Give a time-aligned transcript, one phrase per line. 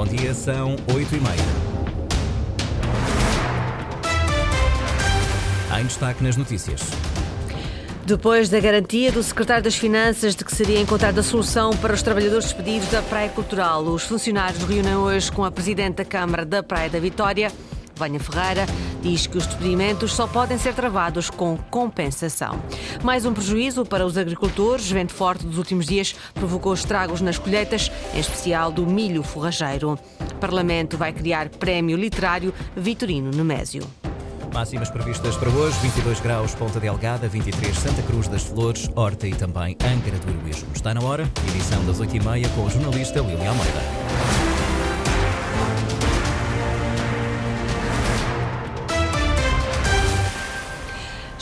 [0.00, 1.36] Bom dia, são 8 e meia.
[5.78, 6.80] Em destaque nas notícias.
[8.06, 12.46] Depois da garantia do secretário das Finanças de que seria encontrada solução para os trabalhadores
[12.46, 16.88] despedidos da Praia Cultural, os funcionários reúnem hoje com a Presidente da Câmara da Praia
[16.88, 17.52] da Vitória,
[17.94, 18.64] Vânia Ferreira,
[19.00, 22.60] diz que os despedimentos só podem ser travados com compensação.
[23.02, 24.90] Mais um prejuízo para os agricultores.
[24.90, 29.98] Vento forte dos últimos dias provocou estragos nas colheitas, em especial do milho forrageiro.
[30.20, 33.82] O Parlamento vai criar prémio literário Vitorino Nemésio.
[34.52, 39.34] Máximas previstas para hoje: 22 graus Ponta Delgada, 23 Santa Cruz das Flores, Horta e
[39.34, 40.68] também Angra do Heroísmo.
[40.74, 44.49] Está na hora, edição das 8h30 com o jornalista Lili Almeida.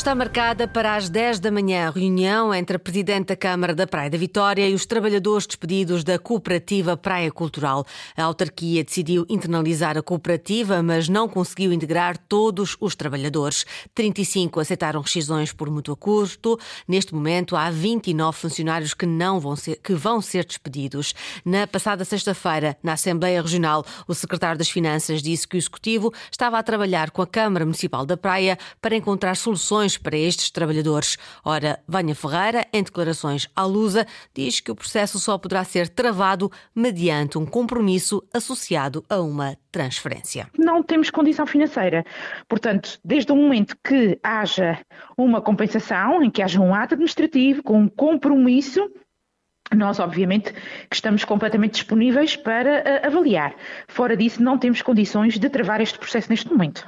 [0.08, 3.86] Está marcada para as 10 da manhã a reunião entre a Presidente da Câmara da
[3.86, 7.84] Praia da Vitória e os trabalhadores despedidos da Cooperativa Praia Cultural.
[8.16, 13.66] A autarquia decidiu internalizar a cooperativa, mas não conseguiu integrar todos os trabalhadores.
[13.94, 16.58] 35 aceitaram rescisões por mútuo custo.
[16.88, 21.14] Neste momento, há 29 funcionários que, não vão ser, que vão ser despedidos.
[21.44, 26.58] Na passada sexta-feira, na Assembleia Regional, o secretário das Finanças disse que o Executivo estava
[26.58, 31.16] a trabalhar com a Câmara Municipal da Praia para encontrar soluções para estes trabalhadores.
[31.44, 36.50] Ora, Vânia Ferreira, em declarações à Lusa, diz que o processo só poderá ser travado
[36.74, 40.48] mediante um compromisso associado a uma transferência.
[40.56, 42.04] Não temos condição financeira.
[42.48, 44.78] Portanto, desde o momento que haja
[45.16, 48.90] uma compensação, em que haja um ato administrativo com um compromisso,
[49.74, 50.52] nós, obviamente,
[50.88, 53.54] que estamos completamente disponíveis para uh, avaliar.
[53.86, 56.86] Fora disso, não temos condições de travar este processo neste momento.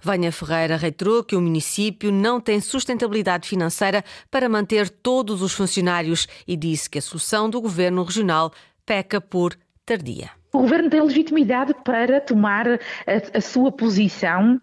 [0.00, 6.26] Vânia Ferreira reiterou que o município não tem sustentabilidade financeira para manter todos os funcionários
[6.46, 8.52] e disse que a solução do governo regional
[8.84, 10.30] peca por tardia.
[10.52, 12.78] O governo tem legitimidade para tomar a,
[13.34, 14.60] a sua posição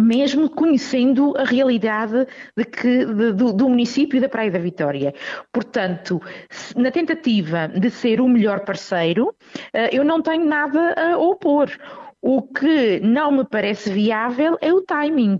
[0.00, 2.26] mesmo conhecendo a realidade
[2.56, 5.14] de que, de, do, do, município da Praia da Vitória.
[5.52, 6.20] Portanto,
[6.76, 9.34] na tentativa de ser o melhor parceiro,
[9.72, 11.70] eh, eu não tenho nada a opor.
[12.28, 15.38] O que não me parece viável é o timing,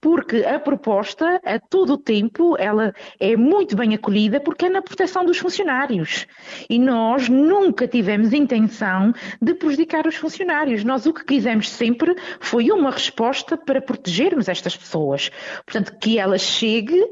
[0.00, 4.80] porque a proposta, a todo o tempo, ela é muito bem acolhida porque é na
[4.80, 6.28] proteção dos funcionários.
[6.68, 10.84] E nós nunca tivemos intenção de prejudicar os funcionários.
[10.84, 15.32] Nós o que quisemos sempre foi uma resposta para protegermos estas pessoas.
[15.66, 17.04] Portanto, que ela chegue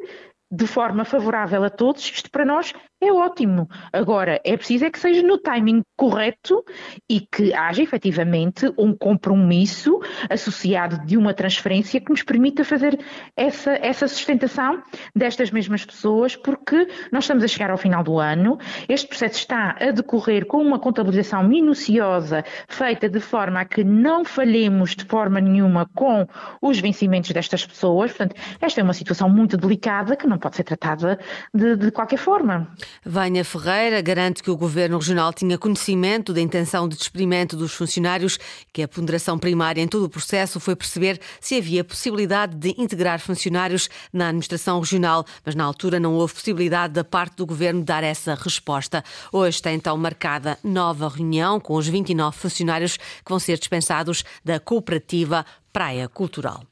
[0.48, 3.68] de forma favorável a todos, isto para nós é ótimo.
[3.92, 6.64] Agora, é preciso é que seja no timing correto
[7.08, 12.98] e que haja efetivamente um compromisso associado de uma transferência que nos permita fazer
[13.36, 14.82] essa, essa sustentação
[15.14, 19.76] destas mesmas pessoas, porque nós estamos a chegar ao final do ano, este processo está
[19.80, 25.40] a decorrer com uma contabilização minuciosa, feita de forma a que não falhemos de forma
[25.40, 26.26] nenhuma com
[26.60, 28.10] os vencimentos destas pessoas.
[28.10, 31.18] Portanto, esta é uma situação muito delicada que não pode ser tratada
[31.54, 32.68] de, de qualquer forma.
[33.04, 38.38] Vânia Ferreira garante que o Governo Regional tinha conhecimento da intenção de despedimento dos funcionários,
[38.72, 43.20] que a ponderação primária em todo o processo foi perceber se havia possibilidade de integrar
[43.20, 48.04] funcionários na administração regional, mas na altura não houve possibilidade da parte do Governo dar
[48.04, 49.04] essa resposta.
[49.32, 54.58] Hoje está então marcada nova reunião com os 29 funcionários que vão ser dispensados da
[54.60, 56.62] cooperativa Praia Cultural.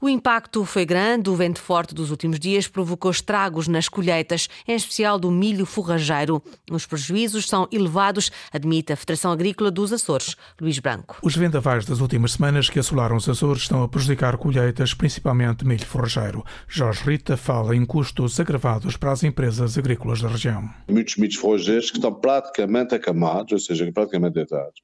[0.00, 4.74] O impacto foi grande, o vento forte dos últimos dias provocou estragos nas colheitas, em
[4.74, 6.42] especial do milho forrageiro.
[6.70, 11.18] Os prejuízos são elevados, admite a Federação Agrícola dos Açores, Luís Branco.
[11.22, 15.86] Os vendavais das últimas semanas que assolaram os Açores estão a prejudicar colheitas, principalmente milho
[15.86, 16.44] forrageiro.
[16.68, 20.68] Jorge Rita fala em custos agravados para as empresas agrícolas da região.
[20.88, 24.80] Muitos milhos forrageiros que estão praticamente acamados, ou seja, praticamente deitados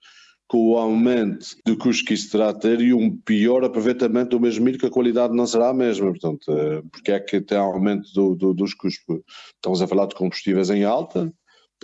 [0.46, 4.40] com o aumento de custos que isso terá a ter e um pior aproveitamento do
[4.40, 6.10] mesmo milho, que a qualidade não será a mesma.
[6.10, 9.20] Portanto, eh, porque é que tem aumento do, do, dos custos?
[9.54, 11.32] Estamos a falar de combustíveis em alta,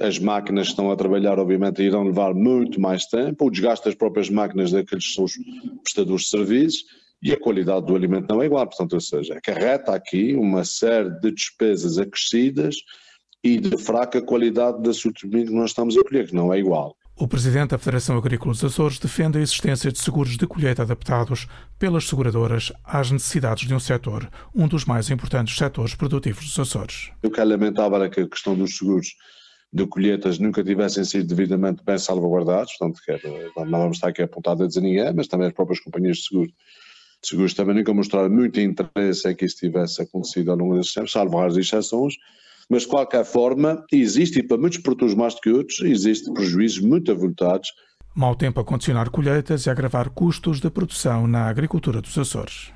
[0.01, 3.95] as máquinas que estão a trabalhar, obviamente, irão levar muito mais tempo, o desgaste das
[3.95, 5.33] próprias máquinas daqueles que são os
[5.83, 6.85] prestadores de serviços
[7.23, 8.67] e a qualidade do alimento não é igual.
[8.67, 12.77] Portanto, ou seja, acarreta aqui uma série de despesas acrescidas
[13.43, 16.97] e de fraca qualidade da sortimento que nós estamos a colher, que não é igual.
[17.21, 21.47] O presidente da Federação Agrícola dos Açores defende a existência de seguros de colheita adaptados
[21.79, 27.11] pelas seguradoras às necessidades de um setor, um dos mais importantes setores produtivos dos Açores.
[27.23, 29.09] O que é lamentável é que a questão dos seguros
[29.71, 33.03] de colheitas nunca tivessem sido devidamente bem salvaguardados, portanto,
[33.55, 36.51] não vamos estar aqui apontado a dizer ninguém, mas também as próprias companhias de seguros,
[36.51, 40.95] de seguros também nunca mostraram muito interesse em que isso tivesse acontecido ao longo desses
[40.95, 42.15] tempos, salvo raras exceções,
[42.71, 46.81] mas de qualquer forma existe, e para muitos produtores mais do que outros, existe prejuízos
[46.81, 47.71] muito avultados
[48.15, 52.73] Mau tempo a condicionar colheitas e agravar custos da produção na agricultura dos Açores.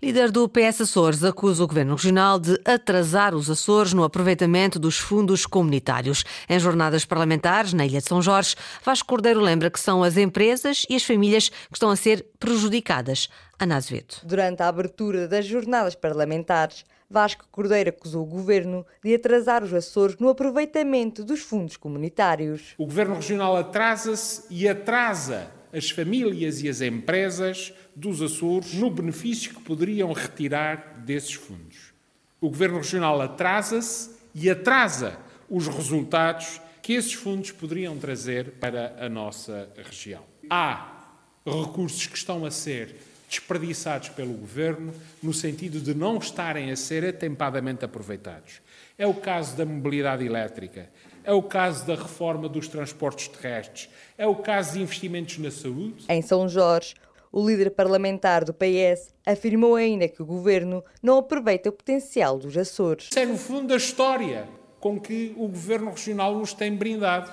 [0.00, 4.96] Líder do PS Açores acusa o Governo Regional de atrasar os Açores no aproveitamento dos
[4.96, 6.24] fundos comunitários.
[6.48, 8.54] Em jornadas parlamentares na Ilha de São Jorge,
[8.84, 13.28] Vasco Cordeiro lembra que são as empresas e as famílias que estão a ser prejudicadas.
[13.58, 14.18] Ana Azevedo.
[14.22, 20.16] Durante a abertura das jornadas parlamentares, Vasco Cordeiro acusou o governo de atrasar os Açores
[20.18, 22.74] no aproveitamento dos fundos comunitários.
[22.76, 29.54] O governo regional atrasa-se e atrasa as famílias e as empresas dos Açores no benefício
[29.54, 31.92] que poderiam retirar desses fundos.
[32.40, 35.18] O Governo Regional atrasa-se e atrasa
[35.48, 40.22] os resultados que esses fundos poderiam trazer para a nossa região.
[40.48, 41.04] Há
[41.44, 42.94] recursos que estão a ser
[43.28, 48.60] desperdiçados pelo Governo no sentido de não estarem a ser atempadamente aproveitados.
[48.98, 50.88] É o caso da mobilidade elétrica,
[51.24, 56.04] é o caso da reforma dos transportes terrestres, é o caso de investimentos na saúde.
[56.08, 56.94] Em São Jorge,
[57.32, 62.56] o líder parlamentar do PS afirmou ainda que o governo não aproveita o potencial dos
[62.56, 63.08] Açores.
[63.10, 64.48] Isso é, no fundo, a história
[64.80, 67.32] com que o governo regional nos tem brindado,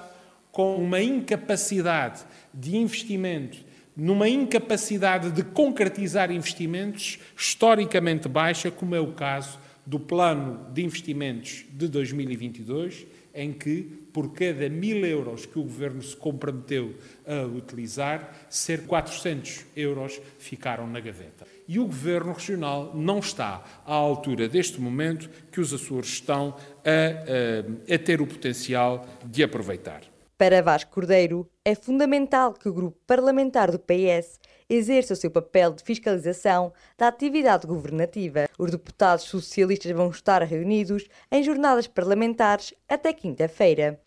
[0.51, 2.21] com uma incapacidade
[2.53, 3.59] de investimento,
[3.95, 11.65] numa incapacidade de concretizar investimentos historicamente baixa, como é o caso do plano de investimentos
[11.71, 13.81] de 2022 em que,
[14.13, 16.93] por cada mil euros que o governo se comprometeu
[17.25, 21.47] a utilizar, de 400 euros ficaram na gaveta.
[21.67, 26.55] E o governo regional não está à altura deste momento que os Açores estão
[26.85, 30.01] a, a, a ter o potencial de aproveitar.
[30.37, 34.39] Para Vasco Cordeiro, é fundamental que o grupo parlamentar do PS
[34.69, 38.49] exerça o seu papel de fiscalização da atividade governativa.
[38.57, 43.99] Os deputados socialistas vão estar reunidos em jornadas parlamentares até quinta-feira.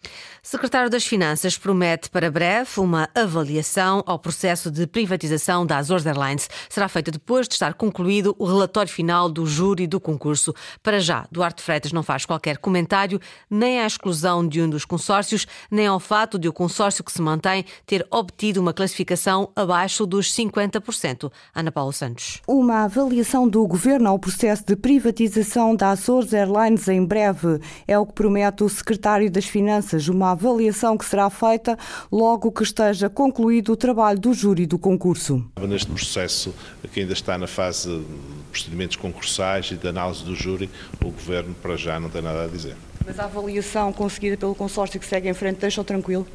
[0.42, 6.48] Secretário das Finanças promete para breve uma avaliação ao processo de privatização da Azores Airlines.
[6.68, 10.54] Será feita depois de estar concluído o relatório final do júri do concurso.
[10.82, 13.20] Para já, Duarte Freitas não faz qualquer comentário
[13.50, 17.20] nem à exclusão de um dos consórcios, nem ao fato de o consórcio que se
[17.20, 17.45] mantém
[17.87, 21.31] ter obtido uma classificação abaixo dos 50 50%.
[21.54, 22.40] Ana Paula Santos.
[22.46, 28.06] Uma avaliação do governo ao processo de privatização da Açores Airlines em breve é o
[28.06, 30.08] que promete o secretário das Finanças.
[30.08, 31.78] Uma avaliação que será feita
[32.10, 35.44] logo que esteja concluído o trabalho do júri do concurso.
[35.60, 36.54] Neste processo,
[36.92, 38.04] que ainda está na fase de
[38.50, 40.70] procedimentos concursais e de análise do júri,
[41.04, 42.76] o governo para já não tem nada a dizer.
[43.06, 46.26] Mas a avaliação conseguida pelo consórcio que segue em frente deixa-o tranquilo?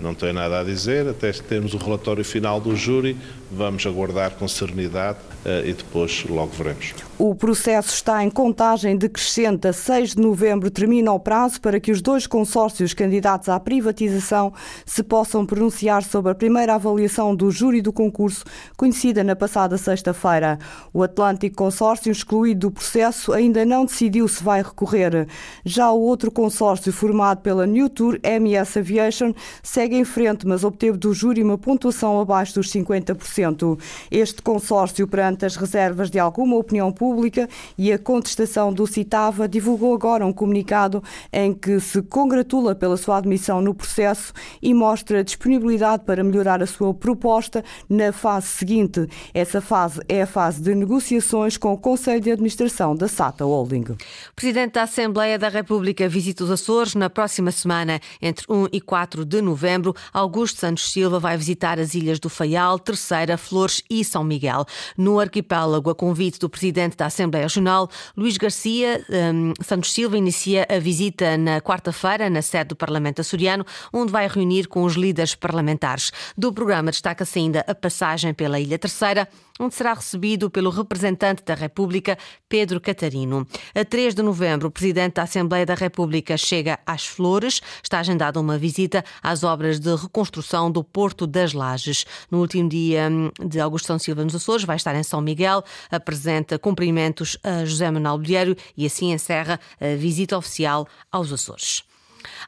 [0.00, 3.18] Não tenho nada a dizer, até termos o relatório final do júri,
[3.50, 6.94] vamos aguardar com serenidade uh, e depois logo veremos.
[7.18, 9.68] O processo está em contagem decrescente.
[9.68, 14.54] A 6 de novembro termina o prazo para que os dois consórcios candidatos à privatização
[14.86, 18.44] se possam pronunciar sobre a primeira avaliação do júri do concurso,
[18.76, 20.58] conhecida na passada sexta-feira.
[20.94, 25.26] O Atlântico Consórcio, excluído do processo, ainda não decidiu se vai recorrer.
[25.62, 29.32] Já o outro consórcio, formado pela New Tour MS Aviation,
[29.62, 33.78] segue em frente, mas obteve do júri uma pontuação abaixo dos 50%.
[34.10, 39.94] Este consórcio, perante as reservas de alguma opinião pública e a contestação do Citava, divulgou
[39.94, 41.02] agora um comunicado
[41.32, 44.32] em que se congratula pela sua admissão no processo
[44.62, 49.06] e mostra disponibilidade para melhorar a sua proposta na fase seguinte.
[49.34, 53.96] Essa fase é a fase de negociações com o Conselho de Administração da SATA Holding.
[54.36, 59.24] Presidente da Assembleia da República visita os Açores na próxima semana, entre 1 e 4
[59.24, 59.94] de novembro.
[60.12, 64.64] Augusto Santos Silva vai visitar as ilhas do Faial, Terceira, Flores e São Miguel.
[64.96, 70.66] No arquipélago, a convite do Presidente da Assembleia Regional, Luís Garcia um, Santos Silva, inicia
[70.68, 75.34] a visita na quarta-feira na sede do Parlamento açoriano, onde vai reunir com os líderes
[75.34, 76.10] parlamentares.
[76.36, 79.28] Do programa destaca-se ainda a passagem pela Ilha Terceira,
[79.60, 82.16] onde será recebido pelo representante da República,
[82.48, 83.46] Pedro Catarino.
[83.74, 87.60] A 3 de novembro, o Presidente da Assembleia da República chega às Flores.
[87.82, 92.06] Está agendada uma visita às obras de reconstrução do Porto das Lajes.
[92.30, 95.62] No último dia hum, de Augusto São Silva nos Açores, vai estar em São Miguel,
[95.90, 101.89] apresenta cumprimentos a José Manuel Bolheiro e assim encerra a visita oficial aos Açores.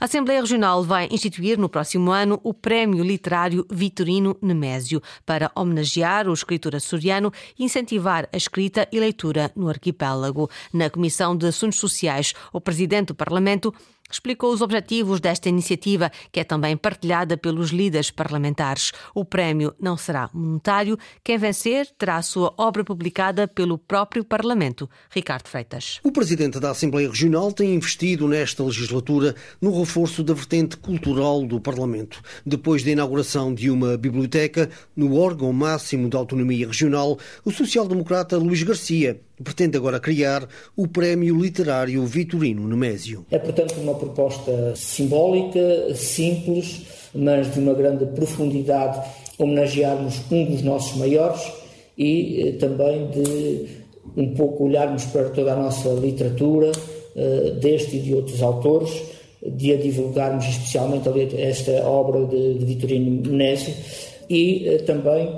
[0.00, 6.28] A Assembleia Regional vai instituir no próximo ano o Prémio Literário Vitorino Nemésio para homenagear
[6.28, 10.50] o escritor açoriano e incentivar a escrita e leitura no arquipélago.
[10.72, 13.74] Na Comissão de Assuntos Sociais, o Presidente do Parlamento
[14.12, 18.92] explicou os objetivos desta iniciativa, que é também partilhada pelos líderes parlamentares.
[19.14, 20.98] O prémio não será monetário.
[21.24, 24.88] Quem vencer terá a sua obra publicada pelo próprio Parlamento.
[25.10, 25.98] Ricardo Freitas.
[26.02, 31.60] O presidente da Assembleia Regional tem investido nesta legislatura no reforço da vertente cultural do
[31.60, 32.20] Parlamento.
[32.44, 38.62] Depois da inauguração de uma biblioteca no órgão máximo da autonomia regional, o social-democrata Luís
[38.62, 43.26] Garcia pretende agora criar o Prémio Literário Vitorino Nemésio.
[43.30, 46.82] É, portanto, uma proposta simbólica, simples,
[47.14, 49.00] mas de uma grande profundidade,
[49.38, 51.40] homenagearmos um dos nossos maiores
[51.96, 53.82] e eh, também de
[54.16, 56.72] um pouco olharmos para toda a nossa literatura,
[57.14, 58.90] eh, deste e de outros autores,
[59.44, 63.74] de a divulgarmos especialmente esta obra de, Vitorino Menésio
[64.28, 65.34] e eh, também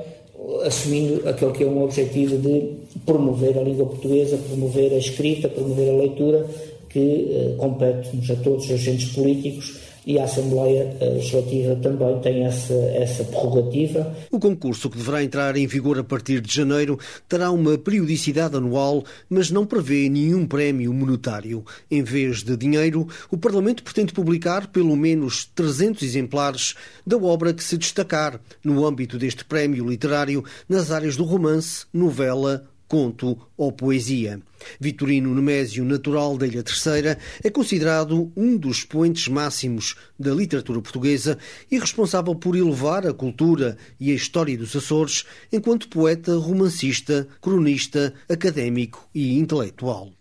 [0.64, 2.72] assumindo aquele que é um objetivo de
[3.04, 6.46] promover a língua portuguesa, promover a escrita, promover a leitura,
[6.88, 6.98] que
[7.30, 13.24] eh, compete-nos a todos os agentes políticos e a Assembleia Legislativa também tem essa, essa
[13.24, 14.14] prerrogativa.
[14.30, 19.04] O concurso, que deverá entrar em vigor a partir de janeiro, terá uma periodicidade anual,
[19.28, 21.64] mas não prevê nenhum prémio monetário.
[21.90, 26.74] Em vez de dinheiro, o Parlamento pretende publicar pelo menos 300 exemplares
[27.06, 32.66] da obra que se destacar no âmbito deste prémio literário nas áreas do romance, novela,
[32.94, 34.40] conto ou poesia.
[34.78, 41.36] Vitorino Nemésio, natural da Ilha Terceira, é considerado um dos expoentes máximos da literatura portuguesa
[41.68, 48.14] e responsável por elevar a cultura e a história dos Açores enquanto poeta, romancista, cronista,
[48.28, 50.12] académico e intelectual.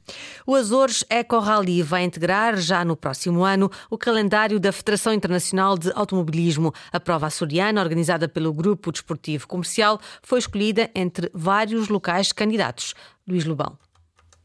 [0.45, 5.77] O Azores Eco Rally vai integrar já no próximo ano o calendário da Federação Internacional
[5.77, 6.73] de Automobilismo.
[6.91, 12.93] A prova açoriana, organizada pelo Grupo Desportivo Comercial, foi escolhida entre vários locais candidatos.
[13.27, 13.77] Luís Lobão.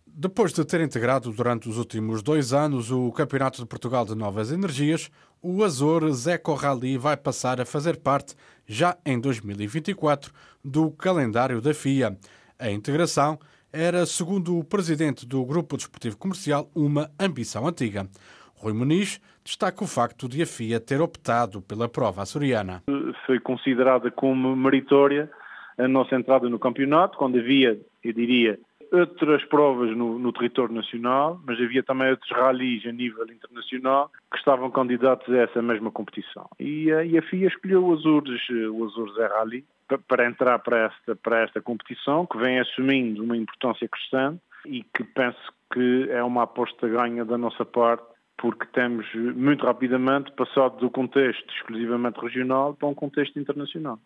[0.06, 4.50] Depois de ter integrado durante os últimos dois anos o Campeonato de Portugal de Novas
[4.50, 5.10] Energias,
[5.40, 8.34] o Azores Eco Rally vai passar a fazer parte,
[8.66, 10.32] já em 2024,
[10.64, 12.18] do calendário da FIA.
[12.58, 13.38] A integração
[13.72, 18.06] era, segundo o presidente do Grupo Desportivo Comercial, uma ambição antiga.
[18.54, 22.82] Rui Muniz destaca o facto de a FIA ter optado pela prova açoriana.
[23.26, 25.30] Foi considerada como meritória
[25.78, 28.58] a nossa entrada no campeonato, quando havia, eu diria,
[28.90, 34.38] outras provas no, no, território nacional, mas havia também outros ralis a nível internacional que
[34.38, 36.48] estavam candidatos a essa mesma competição.
[36.58, 38.40] E, a, e a FIA escolheu o Azures,
[38.72, 39.64] o Azures é Rally
[39.96, 45.04] para entrar para esta, para esta competição, que vem assumindo uma importância crescente e que
[45.04, 45.38] penso
[45.72, 48.04] que é uma aposta ganha da nossa parte,
[48.36, 53.98] porque temos muito rapidamente passado do contexto exclusivamente regional para um contexto internacional.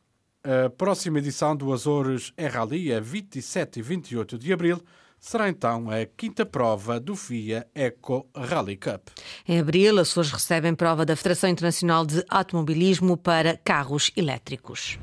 [0.45, 4.79] A próxima edição do Azores é Rally, a 27 e 28 de abril,
[5.21, 9.09] será então a quinta prova do FIA Eco Rally Cup.
[9.49, 14.99] Em abril, Açores recebem prova da Federação Internacional de Automobilismo para carros elétricos.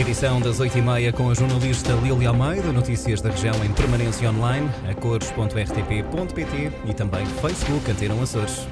[0.00, 4.94] Edição das 8h30 com a jornalista Lília Almeida, notícias da região em permanência online, a
[4.94, 8.66] cores.rtp.pt e também Facebook Antena Açores.